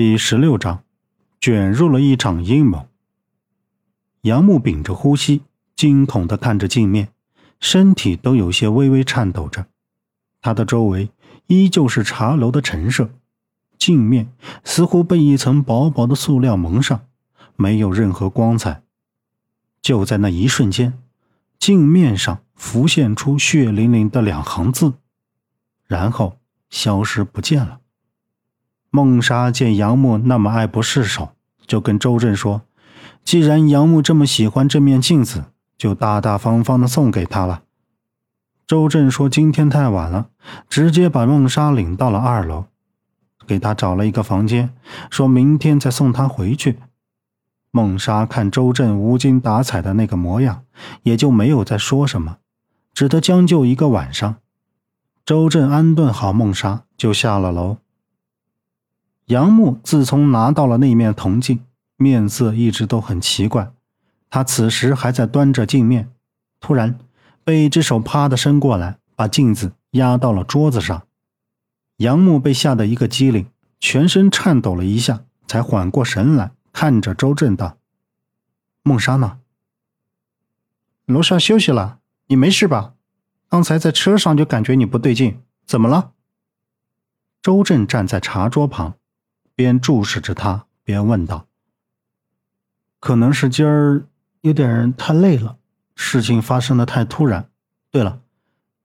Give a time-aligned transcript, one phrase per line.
[0.00, 0.84] 第十六章，
[1.40, 2.86] 卷入了一场阴谋。
[4.20, 5.42] 杨木屏着呼吸，
[5.74, 7.08] 惊恐的看着镜面，
[7.58, 9.66] 身体都有些微微颤抖着。
[10.40, 11.10] 他的周围
[11.48, 13.10] 依旧是茶楼的陈设，
[13.76, 14.32] 镜面
[14.62, 17.00] 似乎被一层薄薄的塑料蒙上，
[17.56, 18.84] 没有任何光彩。
[19.82, 20.96] 就在那一瞬间，
[21.58, 24.92] 镜面上浮现出血淋淋的两行字，
[25.88, 26.38] 然后
[26.70, 27.80] 消失不见了。
[29.04, 31.28] 孟莎见杨木那么爱不释手，
[31.68, 32.62] 就跟周震说
[33.22, 35.44] ：“既然杨木这么喜欢这面镜子，
[35.76, 37.62] 就大大方方的送给他了。”
[38.66, 40.30] 周震说：“今天太晚了，
[40.68, 42.64] 直接把孟莎领到了二楼，
[43.46, 44.74] 给他找了一个房间，
[45.10, 46.80] 说明天再送他回去。”
[47.70, 50.62] 孟莎看周震无精打采的那个模样，
[51.04, 52.38] 也就没有再说什么，
[52.92, 54.34] 只得将就一个晚上。
[55.24, 57.76] 周震安顿好孟莎，就下了楼。
[59.28, 61.62] 杨木自从拿到了那面铜镜，
[61.96, 63.70] 面色一直都很奇怪。
[64.30, 66.10] 他此时还在端着镜面，
[66.60, 66.98] 突然
[67.44, 71.02] 被一只手啪的伸过来，把镜子压到了桌子上。
[71.98, 73.46] 杨木被吓得一个机灵，
[73.78, 77.76] 全身颤抖了一下，才缓过神来，看着周震道
[78.82, 79.40] ：“孟莎呢？
[81.04, 81.98] 楼下休息了。
[82.28, 82.94] 你没事吧？
[83.48, 86.12] 刚才在车上就感觉你不对劲，怎么了？”
[87.42, 88.94] 周震站在茶桌旁。
[89.58, 91.48] 边注视着他，边问道
[93.00, 94.06] ：“可能是今儿
[94.42, 95.56] 有点太累了，
[95.96, 97.50] 事情发生的太突然。
[97.90, 98.20] 对了，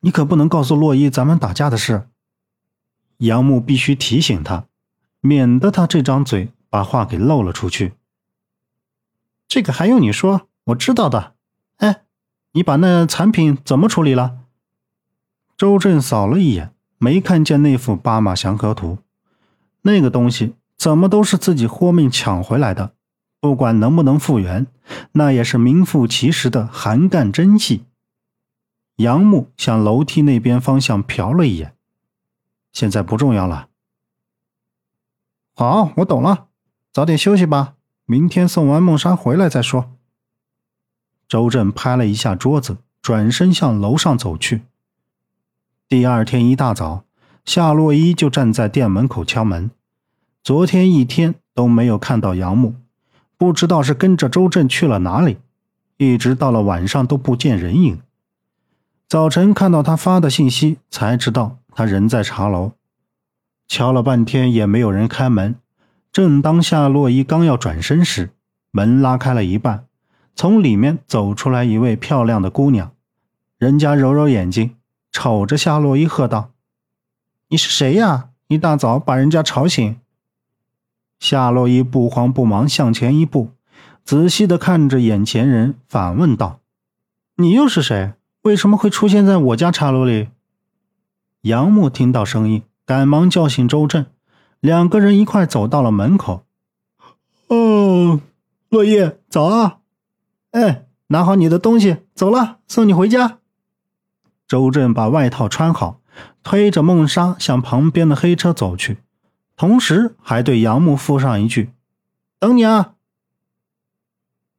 [0.00, 2.10] 你可不能告诉洛伊咱们打架的事。”
[3.16, 4.66] 杨木必须提醒他，
[5.22, 7.94] 免得他这张嘴把话给漏了出去。
[9.46, 10.48] 这个还用你说？
[10.64, 11.32] 我知道的。
[11.78, 12.02] 哎，
[12.52, 14.40] 你把那残品怎么处理了？
[15.56, 18.98] 周震扫了一眼，没看见那幅八马祥和图，
[19.80, 20.56] 那个东西。
[20.78, 22.92] 怎么都是自己豁命抢回来的，
[23.40, 24.68] 不管能不能复原，
[25.12, 27.84] 那也是名副其实的韩干真气。
[28.96, 31.74] 杨木向楼梯那边方向瞟了一眼，
[32.72, 33.68] 现在不重要了。
[35.54, 36.46] 好，我懂了，
[36.92, 37.74] 早点休息吧，
[38.06, 39.92] 明天送完孟莎回来再说。
[41.28, 44.62] 周震拍了一下桌子，转身向楼上走去。
[45.88, 47.04] 第二天一大早，
[47.44, 49.72] 夏洛伊就站在店门口敲门。
[50.48, 52.74] 昨天一天都没有看到杨木，
[53.36, 55.36] 不知道是跟着周震去了哪里，
[55.98, 58.00] 一直到了晚上都不见人影。
[59.06, 62.72] 早晨看到他发的信息，才知道他人在茶楼。
[63.66, 65.56] 敲了半天也没有人开门。
[66.10, 68.30] 正当夏洛伊刚要转身时，
[68.70, 69.84] 门拉开了一半，
[70.34, 72.92] 从里面走出来一位漂亮的姑娘。
[73.58, 74.74] 人家揉揉眼睛，
[75.12, 76.52] 瞅着夏洛伊喝道
[77.50, 78.30] ：“你是谁呀？
[78.46, 79.94] 一大早把人家吵醒。”
[81.18, 83.50] 夏洛伊不慌不忙向前一步，
[84.04, 86.60] 仔细的看着眼前人，反问道
[87.36, 88.12] ：“你又是谁？
[88.42, 90.28] 为什么会出现在我家茶楼里？”
[91.42, 94.06] 杨木听到声音，赶忙叫醒周震，
[94.60, 96.44] 两个人一块走到了门口。
[97.48, 98.20] “哦，
[98.68, 99.78] 洛伊，早啊！
[100.52, 103.38] 哎，拿好你的东西，走了，送你回家。”
[104.46, 106.00] 周震把外套穿好，
[106.42, 108.98] 推着孟莎向旁边的黑车走去。
[109.58, 111.72] 同时还对杨木附上一句
[112.38, 112.94] ：“等你啊，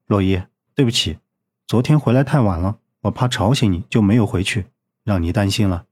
[0.08, 0.44] 洛伊，
[0.76, 1.20] 对不起，
[1.66, 4.66] 昨天回来太晚了，我怕吵醒你，就没有回去，
[5.06, 5.86] 让你担心了，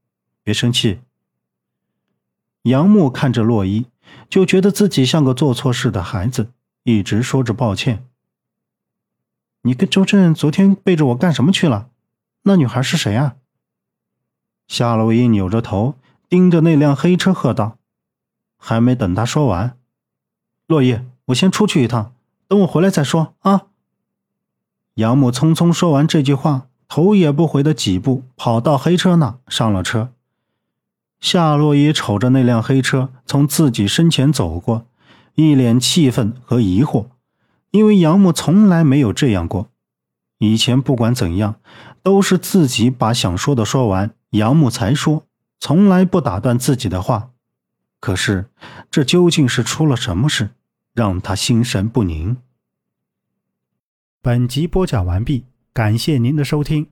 [0.43, 0.99] 别生气。”
[2.63, 3.85] 杨木看着洛伊，
[4.27, 6.51] 就觉得自己像个做错事的孩子，
[6.83, 8.05] 一直说着抱歉。
[9.61, 11.89] 你跟周震昨天背着我干什么去了？
[12.43, 13.37] 那女孩是谁啊？
[14.67, 15.95] 夏洛伊扭着头
[16.27, 17.76] 盯着那辆黑车，喝道。
[18.57, 19.77] 还没等他说完，
[20.65, 22.13] 落叶，我先出去一趟，
[22.47, 23.67] 等我回来再说啊。
[24.95, 30.11] 杨木匆匆说完这句话，头也不回的几步跑到黑车那上了车。
[31.19, 34.85] 夏洛伊瞅着那辆黑车从自己身前走过，
[35.35, 37.07] 一脸气愤和疑惑，
[37.71, 39.69] 因为杨木从来没有这样过。
[40.39, 41.55] 以前不管怎样，
[42.03, 45.23] 都是自己把想说的说完，杨木才说，
[45.59, 47.29] 从来不打断自己的话。
[47.99, 48.49] 可是，
[48.91, 50.51] 这究竟是出了什么事，
[50.93, 52.37] 让他心神不宁？
[54.21, 56.87] 本集播讲完毕，感谢您的收听。